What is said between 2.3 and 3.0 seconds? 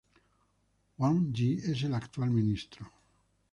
ministro.